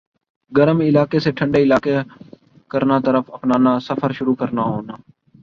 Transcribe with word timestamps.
گرم 0.51 0.79
علاقہ 0.81 1.19
سے 1.19 1.31
ٹھنڈے 1.31 1.61
علاقہ 1.63 1.95
کرنا 2.71 2.99
طرف 3.05 3.31
اپنانا 3.33 3.77
سفر 3.79 4.11
شروع 4.11 4.35
کرنا 4.35 4.61
ہونا 4.63 4.93